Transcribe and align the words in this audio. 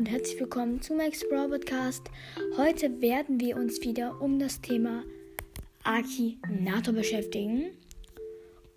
und 0.00 0.08
herzlich 0.08 0.40
willkommen 0.40 0.80
zu 0.80 0.94
Max 0.94 1.28
Brawl 1.28 1.50
Podcast. 1.50 2.10
Heute 2.56 3.02
werden 3.02 3.38
wir 3.38 3.54
uns 3.58 3.82
wieder 3.82 4.18
um 4.22 4.38
das 4.38 4.62
Thema 4.62 5.04
Akinator 5.84 6.94
beschäftigen. 6.94 7.66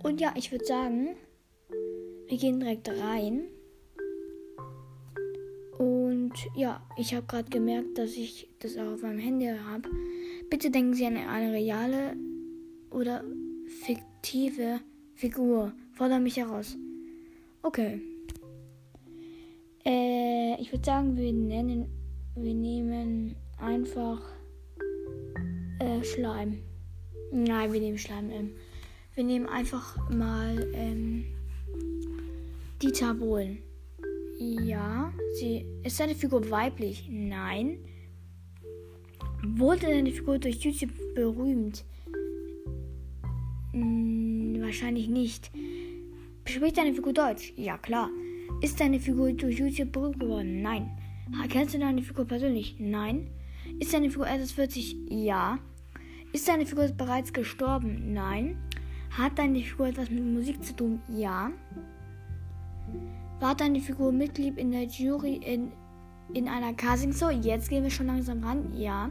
Und 0.03 0.19
ja, 0.19 0.33
ich 0.35 0.51
würde 0.51 0.65
sagen, 0.65 1.15
wir 2.27 2.37
gehen 2.37 2.59
direkt 2.59 2.89
rein. 2.89 3.45
Und 5.77 6.33
ja, 6.57 6.85
ich 6.97 7.15
habe 7.15 7.25
gerade 7.25 7.49
gemerkt, 7.49 7.97
dass 7.97 8.17
ich 8.17 8.49
das 8.59 8.75
auch 8.75 8.91
auf 8.95 9.01
meinem 9.01 9.19
Handy 9.19 9.45
habe. 9.45 9.87
Bitte 10.49 10.71
denken 10.71 10.93
Sie 10.93 11.05
an 11.05 11.15
eine 11.15 11.53
reale 11.53 12.17
oder 12.89 13.23
fiktive 13.85 14.81
Figur. 15.15 15.71
Fordere 15.93 16.19
mich 16.19 16.35
heraus. 16.35 16.75
Okay. 17.61 18.01
Äh, 19.85 20.22
ich 20.59 20.71
würde 20.71 20.85
sagen, 20.85 21.17
wir 21.17 21.31
nennen, 21.31 21.87
wir 22.35 22.53
nehmen 22.53 23.35
einfach 23.57 24.21
äh, 25.79 26.03
Schleim. 26.03 26.59
Nein, 27.31 27.73
wir 27.73 27.79
nehmen 27.79 27.97
Schleim. 27.97 28.29
Ähm, 28.29 28.51
wir 29.15 29.23
nehmen 29.23 29.47
einfach 29.47 30.09
mal 30.09 30.71
ähm, 30.73 31.25
Dieter 32.81 33.13
Bohlen. 33.13 33.59
Ja, 34.39 35.13
sie 35.39 35.65
ist 35.83 35.97
seine 35.97 36.15
Figur 36.15 36.49
weiblich. 36.49 37.07
Nein. 37.09 37.79
Wurde 39.43 39.81
seine 39.87 40.11
Figur 40.11 40.39
durch 40.39 40.57
YouTube 40.57 40.91
berühmt? 41.15 41.85
Hm, 43.71 44.61
wahrscheinlich 44.61 45.07
nicht. 45.07 45.51
Spricht 46.45 46.77
deine 46.77 46.93
Figur 46.93 47.13
Deutsch? 47.13 47.53
Ja, 47.55 47.77
klar. 47.77 48.09
Ist 48.61 48.79
deine 48.79 48.99
Figur 48.99 49.33
durch 49.33 49.59
YouTube 49.59 49.91
berühmt 49.91 50.19
geworden? 50.19 50.61
Nein. 50.61 50.97
Kennst 51.49 51.73
du 51.73 51.79
deine 51.79 52.01
Figur 52.01 52.25
persönlich? 52.25 52.77
Nein. 52.79 53.29
Ist 53.79 53.93
deine 53.93 54.09
Figur 54.09 54.27
als 54.27 54.51
40? 54.51 54.95
Ja. 55.09 55.59
Ist 56.31 56.47
deine 56.47 56.65
Figur 56.65 56.87
bereits 56.87 57.33
gestorben? 57.33 58.13
Nein. 58.13 58.57
Hat 59.11 59.37
deine 59.37 59.59
Figur 59.61 59.87
etwas 59.87 60.09
mit 60.09 60.23
Musik 60.23 60.63
zu 60.63 60.75
tun? 60.75 61.01
Ja. 61.07 61.51
War 63.39 63.55
deine 63.55 63.79
Figur 63.79 64.11
Mitglied 64.11 64.57
in 64.57 64.71
der 64.71 64.85
Jury 64.85 65.35
in, 65.35 65.71
in 66.33 66.47
einer 66.47 66.73
Casting 66.73 67.13
Show? 67.13 67.29
Jetzt 67.29 67.69
gehen 67.69 67.83
wir 67.83 67.91
schon 67.91 68.07
langsam 68.07 68.43
ran. 68.43 68.73
Ja. 68.73 69.09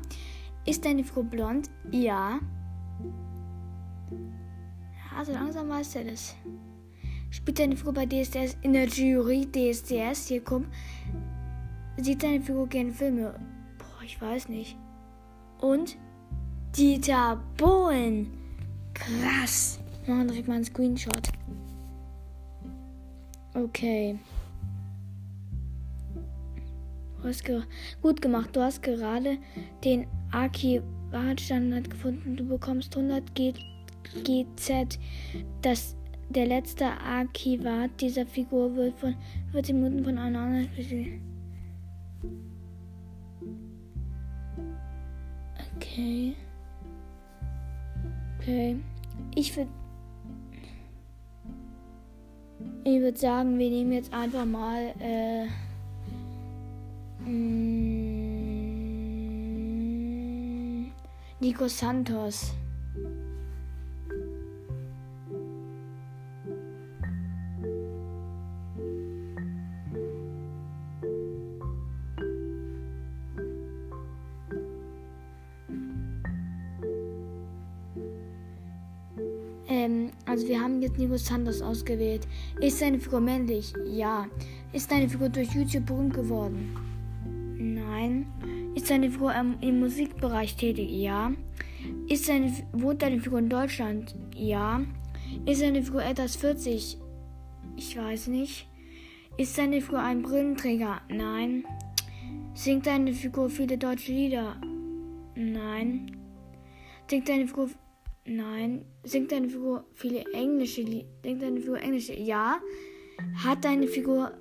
Ist 0.64 0.84
deine 0.84 1.04
Figur 1.04 1.24
blond? 1.24 1.70
Ja. 1.90 2.40
Also 5.16 5.32
langsam 5.32 5.68
weiß 5.68 5.96
er 5.96 6.04
das. 6.04 6.34
Spielt 7.32 7.58
deine 7.58 7.76
Figur 7.76 7.94
bei 7.94 8.04
DSDS 8.04 8.58
in 8.60 8.74
der 8.74 8.86
Jury 8.86 9.46
DSDS? 9.50 10.28
Hier 10.28 10.44
komm. 10.44 10.66
Sieht 11.96 12.22
deine 12.22 12.42
Figur 12.42 12.68
gerne 12.68 12.92
Filme? 12.92 13.34
Boah, 13.78 14.04
ich 14.04 14.20
weiß 14.20 14.50
nicht. 14.50 14.76
Und 15.58 15.96
Dieter 16.76 17.42
Bohlen. 17.56 18.30
Krass. 18.92 19.80
Machen 20.06 20.28
direkt 20.28 20.46
mal 20.46 20.56
einen 20.56 20.64
Screenshot. 20.64 21.28
Okay. 23.54 24.18
Du 27.22 27.28
hast 27.28 27.44
gut 28.02 28.20
gemacht. 28.20 28.50
Du 28.54 28.60
hast 28.60 28.82
gerade 28.82 29.38
den 29.84 30.06
Archivarstandard 30.32 31.88
gefunden. 31.88 32.36
Du 32.36 32.46
bekommst 32.46 32.94
100 32.94 33.34
G 33.34 33.54
GZ. 34.22 34.98
Das 35.62 35.96
der 36.32 36.46
letzte 36.46 36.86
Archivat 36.86 38.00
dieser 38.00 38.24
Figur 38.26 38.74
wird 38.74 38.98
von 38.98 39.14
14 39.52 39.80
Minuten 39.80 40.04
von 40.04 40.18
einer 40.18 40.40
anderen 40.40 40.64
Spezies. 40.72 41.08
Okay. 45.76 46.34
Okay. 48.38 48.76
Ich 49.34 49.56
würde. 49.56 49.70
Ich 52.84 53.00
würde 53.00 53.18
sagen, 53.18 53.58
wir 53.58 53.70
nehmen 53.70 53.92
jetzt 53.92 54.12
einfach 54.12 54.44
mal. 54.44 54.92
Äh, 55.00 55.46
mm, 57.28 58.52
Nico 61.40 61.68
Santos. 61.68 62.54
Haben 80.62 80.80
jetzt 80.80 80.98
Nico 80.98 81.16
Santos 81.16 81.60
ausgewählt. 81.60 82.26
Ist 82.60 82.78
seine 82.78 83.00
Figur 83.00 83.20
männlich? 83.20 83.72
Ja. 83.86 84.26
Ist 84.72 84.90
deine 84.90 85.08
Figur 85.08 85.28
durch 85.28 85.52
YouTube 85.52 85.86
berühmt 85.86 86.14
geworden? 86.14 86.76
Nein. 87.58 88.26
Ist 88.74 88.90
deine 88.90 89.10
Figur 89.10 89.34
im, 89.34 89.80
Musikbereich 89.80 90.56
tätig? 90.56 90.90
Ja. 90.90 91.32
Ist 92.08 92.26
seine, 92.26 92.52
wohnt 92.72 93.02
deine 93.02 93.20
Figur 93.20 93.38
in 93.38 93.48
Deutschland? 93.48 94.14
Ja. 94.34 94.80
Ist 95.46 95.62
deine 95.62 95.82
Figur 95.82 96.02
als 96.02 96.36
40? 96.36 96.98
Ich 97.76 97.96
weiß 97.96 98.28
nicht. 98.28 98.68
Ist 99.36 99.56
deine 99.58 99.80
Figur 99.80 100.00
ein 100.00 100.22
Brillenträger? 100.22 101.00
Nein. 101.08 101.64
Singt 102.54 102.86
deine 102.86 103.12
Figur 103.12 103.48
viele 103.48 103.78
deutsche 103.78 104.12
Lieder? 104.12 104.56
Nein. 105.34 106.16
Singt 107.08 107.28
deine 107.28 107.46
Figur 107.46 107.70
Nein. 108.24 108.84
Singt 109.04 109.32
deine 109.32 109.48
Figur 109.48 109.84
viele 109.94 110.24
englische 110.32 110.82
Lieder? 110.82 111.08
Singt 111.22 111.42
deine 111.42 111.60
Figur 111.60 111.80
englische? 111.80 112.14
Ja. 112.14 112.60
Hat 113.44 113.64
deine 113.64 113.88
Figur 113.88 114.32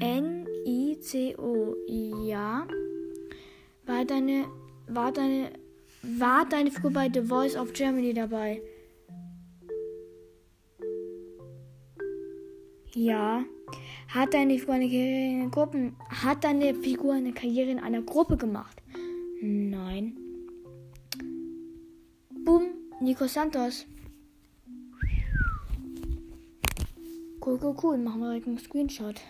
N-I-C-O? 0.00 1.76
Ja. 2.26 2.66
War 3.86 4.04
deine, 4.04 4.46
war 4.88 5.12
deine, 5.12 5.52
war 6.02 6.46
deine 6.48 6.70
Figur 6.70 6.90
bei 6.90 7.08
The 7.12 7.22
Voice 7.22 7.56
of 7.56 7.72
Germany 7.72 8.12
dabei? 8.12 8.60
Ja. 12.94 13.44
Hat 14.08 14.34
deine 14.34 14.58
Figur 14.58 14.74
eine 14.74 14.88
Karriere 14.88 15.42
in 15.42 15.50
Gruppen? 15.50 15.96
Hat 16.08 16.42
deine 16.42 16.74
Figur 16.74 17.14
eine 17.14 17.32
Karriere 17.32 17.70
in 17.70 17.78
einer 17.78 18.02
Gruppe 18.02 18.36
gemacht? 18.36 18.82
Nein. 19.40 20.27
Nico 23.00 23.28
Santos. 23.28 23.86
Cool, 27.40 27.58
cool, 27.62 27.76
cool. 27.80 27.98
Machen 27.98 28.20
wir 28.20 28.28
direkt 28.30 28.48
einen 28.48 28.58
Screenshot. 28.58 29.20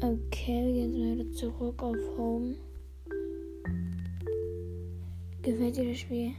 Okay, 0.00 0.80
jetzt 0.80 0.94
wieder 0.94 1.32
zurück 1.32 1.82
auf 1.82 1.96
Home. 2.16 2.56
Gefällt 5.42 5.76
dir 5.76 5.90
das 5.90 5.98
Spiel? 5.98 6.32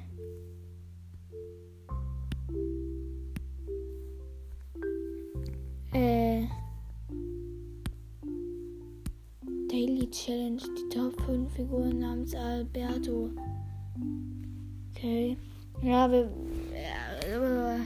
Challenge, 10.12 10.62
die 10.62 10.90
Top 10.90 11.22
5 11.24 11.54
Figuren 11.54 12.00
namens 12.00 12.34
Alberto. 12.34 13.30
Okay. 14.92 15.38
Ja, 15.82 16.10
wir. 16.10 16.32
Äh, 16.74 17.80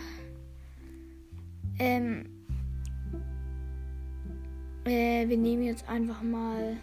ähm. 1.79 2.25
Äh, 4.85 5.27
wir 5.27 5.37
nehmen 5.37 5.63
jetzt 5.63 5.87
einfach 5.89 6.21
mal. 6.21 6.77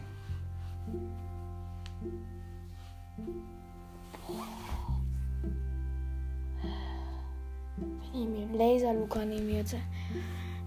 Wir 8.12 8.26
nehmen 8.26 8.54
Laser 8.54 8.94
Luca 8.94 9.24
nehmen 9.24 9.48
wir 9.48 9.58
jetzt. 9.58 9.76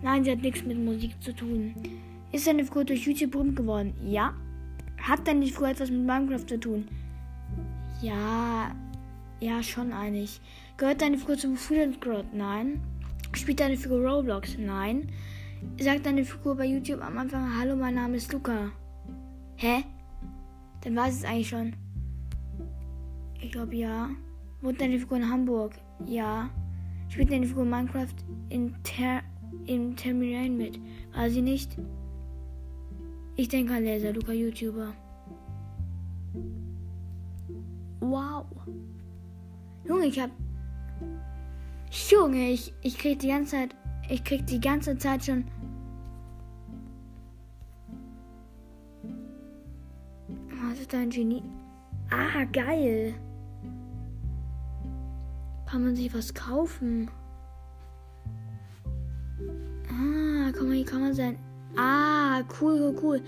Nein, 0.01 0.23
sie 0.23 0.31
hat 0.31 0.41
nichts 0.41 0.63
mit 0.63 0.77
Musik 0.77 1.21
zu 1.21 1.33
tun. 1.33 1.73
Ist 2.31 2.47
deine 2.47 2.63
Figur 2.63 2.85
durch 2.85 3.05
YouTube 3.05 3.31
berühmt 3.31 3.55
geworden? 3.55 3.93
Ja. 4.05 4.33
Hat 5.01 5.27
deine 5.27 5.45
Figur 5.47 5.69
etwas 5.69 5.89
mit 5.89 6.05
Minecraft 6.05 6.45
zu 6.45 6.59
tun? 6.59 6.87
Ja. 8.01 8.71
Ja, 9.39 9.63
schon 9.63 9.91
einig. 9.91 10.39
Gehört 10.77 11.01
deine 11.01 11.17
Figur 11.17 11.37
zum 11.37 11.57
Freelance 11.57 11.97
Squad? 11.99 12.33
Nein. 12.33 12.81
Spielt 13.33 13.59
deine 13.59 13.77
Figur 13.77 14.05
Roblox? 14.07 14.57
Nein. 14.59 15.09
Sagt 15.79 16.05
deine 16.05 16.23
Figur 16.23 16.55
bei 16.55 16.65
YouTube 16.65 17.01
am 17.01 17.17
Anfang, 17.17 17.57
hallo, 17.59 17.75
mein 17.75 17.95
Name 17.95 18.17
ist 18.17 18.31
Luca. 18.31 18.71
Hä? 19.55 19.83
Dann 20.81 20.95
weiß 20.95 21.17
es 21.17 21.23
eigentlich 21.23 21.49
schon. 21.49 21.73
Ich 23.39 23.51
glaube 23.51 23.75
ja. 23.75 24.09
Wohnt 24.61 24.79
deine 24.79 24.99
Figur 24.99 25.17
in 25.17 25.29
Hamburg? 25.29 25.73
Ja. 26.05 26.49
Spielt 27.09 27.31
deine 27.31 27.47
Figur 27.47 27.65
Minecraft 27.65 28.13
in, 28.49 28.75
Ter 28.83 29.21
in 29.65 29.95
Terminal 29.95 30.49
mit? 30.49 30.79
War 31.13 31.29
sie 31.29 31.41
nicht? 31.41 31.75
Ich 33.35 33.47
denke 33.47 33.73
an 33.73 33.83
Laser, 33.83 34.13
Luca 34.13 34.31
YouTuber. 34.31 34.93
Wow. 37.99 38.45
Junge, 39.87 40.05
ich 40.05 40.19
hab. 40.19 40.31
Junge, 42.09 42.49
ich, 42.49 42.73
ich 42.81 42.97
krieg 42.97 43.19
die 43.19 43.29
ganze 43.29 43.51
Zeit. 43.51 43.75
Ich 44.09 44.23
krieg 44.23 44.45
die 44.47 44.59
ganze 44.59 44.97
Zeit 44.97 45.25
schon. 45.25 45.45
Was 50.63 50.79
ist 50.79 50.93
dein 50.93 51.09
Genie? 51.09 51.43
Ah, 52.09 52.43
geil. 52.51 53.13
Kann 55.65 55.85
man 55.85 55.95
sich 55.95 56.13
was 56.13 56.33
kaufen? 56.33 57.09
Ah, 59.89 60.51
guck 60.53 60.67
mal, 60.67 60.75
hier 60.75 60.85
kann 60.85 61.01
man 61.01 61.13
sein. 61.13 61.37
Ah, 61.75 62.43
cool, 62.59 62.79
cool, 62.79 62.95
cool. 63.01 63.21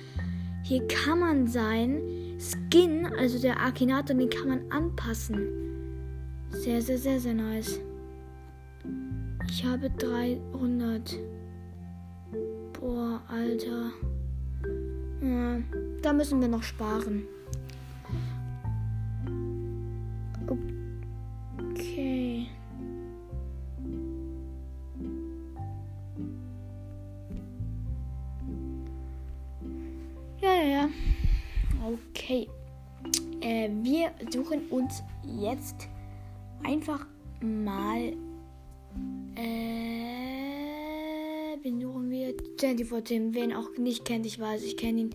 Hier 0.63 0.87
kann 0.87 1.19
man 1.19 1.47
sein 1.47 2.01
Skin, 2.39 3.05
also 3.17 3.39
der 3.39 3.59
Akinator, 3.61 4.15
den 4.15 4.29
kann 4.29 4.49
man 4.49 4.71
anpassen. 4.71 5.47
Sehr, 6.49 6.81
sehr, 6.81 6.97
sehr, 6.97 7.19
sehr 7.19 7.33
nice. 7.33 7.79
Ich 9.49 9.65
habe 9.65 9.89
300. 9.89 11.17
Boah, 12.79 13.21
Alter. 13.27 13.91
Ja, 15.21 15.59
da 16.01 16.13
müssen 16.13 16.41
wir 16.41 16.47
noch 16.47 16.63
sparen. 16.63 17.23
Jetzt 35.53 35.87
einfach 36.63 37.05
mal. 37.41 38.13
Äh, 39.35 39.43
wen 41.61 41.81
suchen 41.81 42.09
wir? 42.09 42.33
24 42.59 43.03
Tim. 43.03 43.33
Wen 43.33 43.53
auch 43.53 43.69
nicht 43.77 44.05
kennt, 44.05 44.25
ich 44.25 44.39
weiß, 44.39 44.63
ich 44.63 44.77
kenne 44.77 45.01
ihn. 45.01 45.09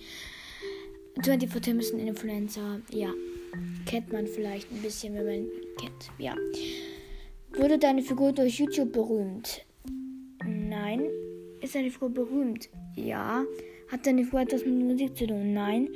24 1.23 1.63
Tim 1.63 1.81
ist 1.81 1.93
ein 1.93 2.01
Influencer. 2.01 2.81
Ja. 2.91 3.13
Kennt 3.87 4.13
man 4.13 4.27
vielleicht 4.27 4.71
ein 4.71 4.83
bisschen, 4.83 5.15
wenn 5.15 5.25
man 5.25 5.35
ihn 5.35 5.51
kennt. 5.81 6.11
Ja. 6.19 6.37
Wurde 7.57 7.79
deine 7.79 8.03
Figur 8.03 8.33
durch 8.33 8.59
YouTube 8.59 8.93
berühmt? 8.93 9.65
Nein. 10.45 11.09
Ist 11.61 11.75
deine 11.75 11.91
Figur 11.91 12.11
berühmt? 12.11 12.69
Ja. 12.95 13.45
Hat 13.91 14.07
deine 14.07 14.23
Figur 14.25 14.41
etwas 14.41 14.65
mit 14.65 14.75
Musik 14.75 15.17
zu 15.17 15.27
tun? 15.27 15.55
Nein. 15.55 15.89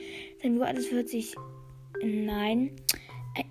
Deine 0.43 0.55
Figur 0.55 0.97
hört 0.97 1.09
sich. 1.09 1.35
Nein. 2.03 2.73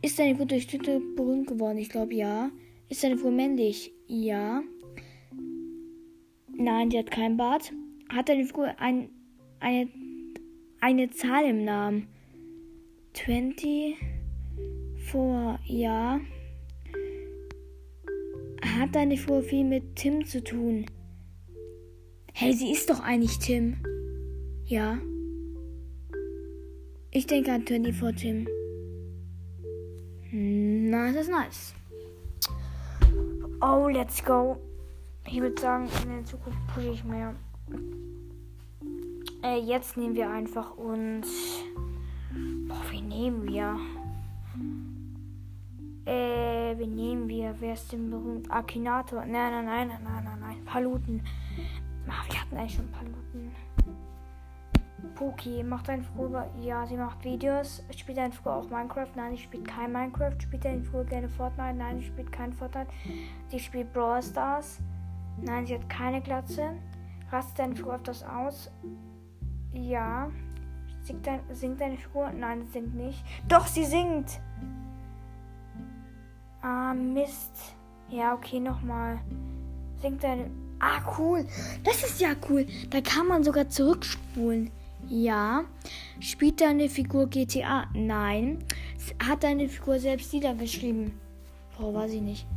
Ist 0.02 0.20
deine 0.20 0.32
Figur 0.32 0.46
durch 0.46 0.68
Twitter 0.68 1.00
berühmt 1.16 1.48
geworden? 1.48 1.78
Ich 1.78 1.90
glaube 1.90 2.14
ja. 2.14 2.52
Ist 2.90 3.04
deine 3.04 3.18
Figur 3.18 3.32
männlich? 3.32 3.92
Ja. 4.08 4.62
Nein, 6.54 6.90
die 6.90 7.00
hat 7.00 7.10
kein 7.10 7.38
Bart. 7.38 7.74
Hat 8.10 8.30
deine 8.30 8.46
Figur 8.46 8.80
ein, 8.80 9.10
eine, 9.60 9.90
eine 10.82 11.10
Zahl 11.10 11.46
im 11.46 11.64
Namen? 11.64 12.08
24. 13.14 13.96
Ja. 15.66 16.22
Hat 18.64 18.96
deine 18.96 19.18
Figur 19.18 19.42
viel 19.42 19.64
mit 19.64 19.96
Tim 19.96 20.26
zu 20.26 20.44
tun? 20.44 20.86
Hey, 22.34 22.54
sie 22.54 22.72
ist 22.72 22.90
doch 22.90 23.00
eigentlich 23.00 23.40
Tim. 23.40 23.78
Ja. 24.66 25.00
Ich 27.10 27.26
denke 27.26 27.52
an 27.52 27.66
24 27.66 28.22
Tim. 28.22 28.48
Nice, 30.34 31.16
ist 31.16 31.30
nice. 31.30 31.74
Oh, 33.62 33.90
let's 33.90 34.24
go. 34.24 34.58
Ich 35.28 35.42
würde 35.42 35.60
sagen, 35.60 35.90
in 36.04 36.10
der 36.10 36.26
Zukunft 36.26 36.58
pushe 36.74 36.92
ich 36.92 37.04
mehr. 37.04 37.36
Äh, 39.44 39.60
jetzt 39.60 39.98
nehmen 39.98 40.16
wir 40.16 40.30
einfach 40.30 40.78
und. 40.78 41.24
Boah, 42.68 42.82
wie 42.92 43.02
nehmen 43.02 43.44
wir? 43.46 43.78
Äh, 46.06 46.80
wie 46.80 46.88
nehmen 46.88 47.28
wir? 47.28 47.54
Wer 47.60 47.74
ist 47.74 47.92
denn 47.92 48.10
berühmt? 48.10 48.50
Akinator? 48.50 49.26
Nein, 49.26 49.52
nein, 49.52 49.66
nein, 49.66 49.88
nein, 49.90 50.02
nein, 50.02 50.24
nein, 50.24 50.40
nein. 50.40 50.66
Paluten. 50.66 51.22
Ach, 52.08 52.26
wir 52.30 52.40
hatten 52.40 52.56
eigentlich 52.56 52.76
schon 52.76 52.90
Paluten. 52.92 53.52
Poki 55.16 55.64
macht 55.64 55.90
ein 55.90 56.04
Figur. 56.04 56.48
Ja, 56.62 56.86
sie 56.86 56.98
macht 56.98 57.24
Videos. 57.24 57.84
Spielt 57.96 58.20
ein 58.20 58.32
Figur 58.32 58.56
auch 58.56 58.70
Minecraft? 58.70 59.10
Nein, 59.16 59.36
sie 59.36 59.44
spielt 59.44 59.68
kein 59.68 59.92
Minecraft. 59.92 60.36
Spielt 60.42 60.66
ein 60.66 60.84
Figur 60.84 61.04
gerne 61.06 61.30
Fortnite? 61.30 61.74
Nein, 61.76 62.00
sie 62.00 62.06
spielt 62.06 62.32
kein 62.32 62.54
Fortnite. 62.54 62.92
Sie 63.48 63.60
spielt 63.60 63.92
Brawl 63.94 64.22
Stars. 64.22 64.80
Nein, 65.42 65.66
sie 65.66 65.76
hat 65.76 65.90
keine 65.90 66.22
Glatze. 66.22 66.76
Rastet 67.32 67.60
deine 67.60 67.94
auf 67.94 68.04
das 68.04 68.24
aus? 68.24 68.70
Ja. 69.74 70.30
Singt, 71.04 71.26
dein, 71.26 71.40
singt 71.52 71.82
deine 71.82 71.98
Figur? 71.98 72.30
Nein, 72.32 72.64
sie 72.66 72.72
singt 72.72 72.96
nicht. 72.96 73.24
Doch, 73.48 73.66
sie 73.66 73.86
singt! 73.86 74.40
Ah, 76.62 76.94
Mist. 76.94 77.76
Ja, 78.10 78.34
okay, 78.34 78.60
nochmal. 78.60 79.20
Singt 80.00 80.24
deine. 80.24 80.52
Ah, 80.80 81.00
cool. 81.18 81.46
Das 81.84 82.04
ist 82.04 82.22
ja 82.22 82.30
cool. 82.50 82.68
Da 82.90 83.02
kann 83.02 83.28
man 83.28 83.44
sogar 83.44 83.68
zurückspulen. 83.68 84.70
Ja. 85.08 85.66
Spielt 86.20 86.62
deine 86.62 86.90
Figur 86.90 87.28
GTA? 87.28 87.88
Nein. 87.94 88.60
Hat 89.22 89.44
deine 89.44 89.68
Figur 89.68 90.00
selbst 90.00 90.32
Lieder 90.34 90.54
geschrieben? 90.54 91.20
Oh, 91.80 91.94
weiß 91.94 92.14
ich 92.14 92.22
nicht. 92.22 92.48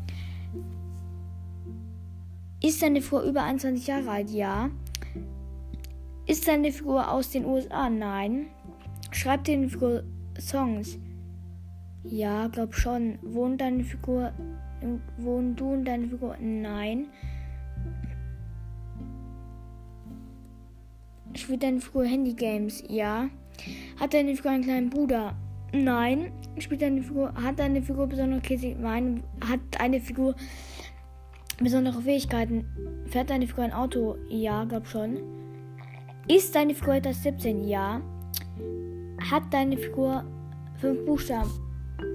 Ist 2.62 2.82
deine 2.82 3.02
Figur 3.02 3.22
über 3.22 3.42
21 3.42 3.86
Jahre 3.86 4.10
alt? 4.10 4.30
Ja. 4.30 4.70
Ist 6.26 6.48
deine 6.48 6.72
Figur 6.72 7.10
aus 7.10 7.30
den 7.30 7.44
USA? 7.44 7.90
Nein. 7.90 8.46
Schreibt 9.10 9.48
deine 9.48 9.68
Figur 9.68 10.04
Songs? 10.38 10.98
Ja, 12.04 12.48
glaub 12.48 12.74
schon. 12.74 13.18
Wohnt 13.22 13.60
deine 13.60 13.84
Figur. 13.84 14.32
Wohnt 15.18 15.60
du 15.60 15.72
und 15.72 15.84
deine 15.84 16.08
Figur? 16.08 16.36
Nein. 16.40 17.08
Spielt 21.44 21.62
deine 21.62 21.78
Figur 21.78 22.06
Handygames? 22.06 22.82
Ja. 22.88 23.28
Hat 24.00 24.14
deine 24.14 24.34
Figur 24.34 24.52
einen 24.52 24.64
kleinen 24.64 24.88
Bruder? 24.88 25.36
Nein. 25.74 26.32
Spielt 26.56 26.80
deine 26.80 27.02
Figur, 27.02 27.34
hat 27.34 27.58
deine 27.58 27.82
Figur 27.82 28.06
besondere 28.06 28.40
Käse? 28.40 28.74
Nein. 28.80 29.22
Hat 29.46 29.60
eine 29.78 30.00
Figur 30.00 30.34
besondere 31.58 32.00
Fähigkeiten? 32.00 32.64
Fährt 33.08 33.28
deine 33.28 33.46
Figur 33.46 33.64
ein 33.64 33.74
Auto? 33.74 34.16
Ja, 34.30 34.64
glaub 34.64 34.86
schon. 34.86 35.18
Ist 36.28 36.54
deine 36.54 36.74
Figur 36.74 36.94
etwas 36.94 37.22
17? 37.22 37.68
Ja. 37.68 38.00
Hat 39.30 39.42
deine 39.52 39.76
Figur 39.76 40.24
fünf 40.78 41.04
Buchstaben? 41.04 41.50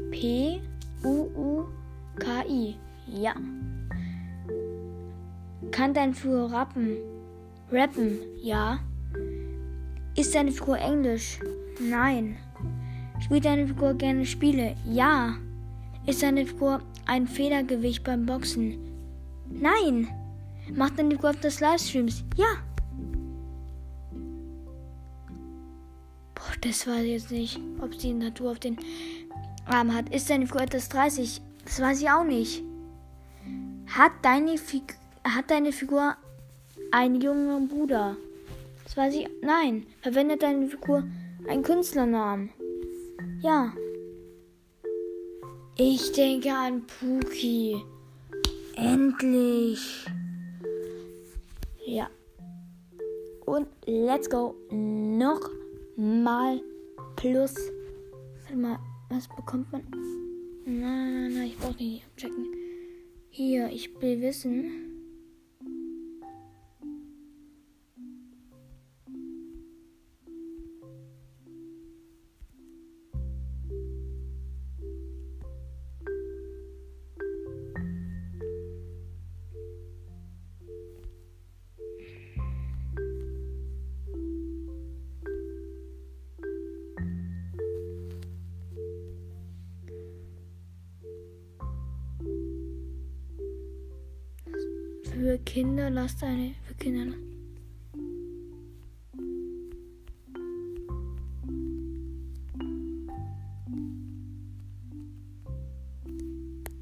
P, 0.09 0.59
U, 1.03 1.27
U, 1.35 1.65
K, 2.17 2.47
I. 2.49 2.77
Ja. 3.05 3.35
Kann 5.69 5.93
deine 5.93 6.15
Figur 6.15 6.51
rappen? 6.51 6.97
Rappen? 7.71 8.17
Ja. 8.41 8.79
Ist 10.19 10.35
deine 10.35 10.51
Figur 10.51 10.77
Englisch? 10.77 11.39
Nein. 11.79 12.35
Spielt 13.21 13.45
deine 13.45 13.65
Figur 13.65 13.93
gerne 13.93 14.25
Spiele? 14.25 14.75
Ja. 14.83 15.37
Ist 16.05 16.21
deine 16.21 16.45
Figur 16.45 16.81
ein 17.05 17.25
Federgewicht 17.25 18.03
beim 18.03 18.25
Boxen? 18.25 18.77
Nein. 19.49 20.09
Macht 20.75 20.99
deine 20.99 21.11
Figur 21.11 21.29
auf 21.29 21.39
das 21.39 21.61
Livestreams? 21.61 22.25
Ja. 22.35 22.47
Boah, 26.35 26.53
das 26.59 26.85
weiß 26.85 27.03
ich 27.03 27.11
jetzt 27.11 27.31
nicht, 27.31 27.61
ob 27.81 27.95
sie 27.95 28.09
eine 28.09 28.25
Natur 28.25 28.51
auf 28.51 28.59
den 28.59 28.75
Arm 29.67 29.95
hat. 29.95 30.13
Ist 30.13 30.29
deine 30.29 30.47
Figur 30.47 30.63
etwas 30.63 30.89
30? 30.89 31.39
Das 31.63 31.79
weiß 31.79 32.01
ich 32.01 32.09
auch 32.09 32.25
nicht. 32.25 32.61
Hat 33.87 34.11
deine, 34.21 34.57
Fig 34.57 34.83
hat 35.23 35.49
deine 35.49 35.71
Figur 35.71 36.17
einen 36.91 37.21
jungen 37.21 37.69
Bruder? 37.69 38.17
Das 38.89 38.97
weiß 38.97 39.15
ich. 39.17 39.29
Nein. 39.43 39.85
Verwendet 40.01 40.41
deine 40.41 40.67
Figur 40.67 41.03
einen 41.47 41.61
Künstlernamen. 41.61 42.49
Ja. 43.39 43.71
Ich 45.77 46.11
denke 46.13 46.51
an 46.51 46.87
Puki. 46.87 47.75
Endlich. 48.75 50.07
Ja. 51.85 52.09
Und 53.45 53.67
let's 53.85 54.27
go. 54.27 54.55
Noch 54.71 55.51
mal 55.95 56.59
plus. 57.15 57.53
Warte 58.41 58.57
mal, 58.57 58.79
was 59.09 59.27
bekommt 59.27 59.71
man? 59.71 59.83
Nein, 60.65 60.81
nein, 60.81 61.33
nein, 61.35 61.43
ich 61.45 61.57
brauche 61.59 61.77
nicht 61.77 62.07
abchecken. 62.07 62.47
Hier, 63.29 63.69
ich 63.69 64.01
will 64.01 64.19
wissen. 64.19 64.88
Für 95.19 95.37
Kinder, 95.39 95.89
lasst 95.89 96.23
eine 96.23 96.53
für 96.63 96.75
Kinder. 96.75 97.13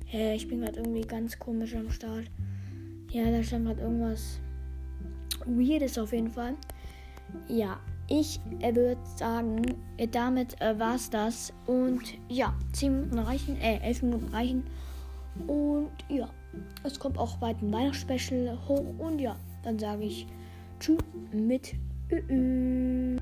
Hey, 0.05 0.35
ich 0.35 0.47
bin 0.47 0.61
gerade 0.61 0.77
irgendwie 0.77 1.01
ganz 1.01 1.39
komisch 1.39 1.73
am 1.75 1.89
Start. 1.89 2.25
Ja, 3.09 3.31
da 3.31 3.41
stand 3.41 3.65
gerade 3.65 3.81
irgendwas 3.81 4.39
Weirdes 5.47 5.97
auf 5.97 6.13
jeden 6.13 6.29
Fall. 6.29 6.53
Ja, 7.47 7.79
ich 8.07 8.39
äh, 8.59 8.75
würde 8.75 9.01
sagen, 9.15 9.63
äh, 9.97 10.07
damit 10.07 10.61
äh, 10.61 10.77
war 10.77 10.93
es 10.93 11.09
das. 11.09 11.51
Und 11.65 12.03
ja, 12.29 12.55
10 12.73 12.93
Minuten 12.93 13.17
reichen, 13.17 13.59
äh, 13.59 13.79
11 13.79 14.03
Minuten 14.03 14.27
reichen. 14.27 14.63
Und 15.47 15.89
ja, 16.07 16.29
es 16.83 16.99
kommt 16.99 17.17
auch 17.17 17.37
bald 17.37 17.61
ein 17.61 17.71
Weihnachtsspecial 17.71 18.57
hoch. 18.67 18.85
Und 18.97 19.19
ja, 19.19 19.35
dann 19.63 19.77
sage 19.79 20.03
ich 20.03 20.27
Tschüss 20.79 20.99
mit 21.31 21.73
Ü 22.11 23.17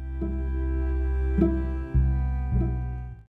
-Ü. 1.39 1.64